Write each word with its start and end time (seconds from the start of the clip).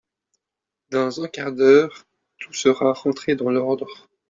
Dans 0.89 1.21
un 1.23 1.27
quart 1.27 1.51
d’heure, 1.51 2.05
tout 2.39 2.53
sera 2.53 2.91
rentré 2.93 3.35
dans 3.35 3.51
l’ordre. 3.51 4.09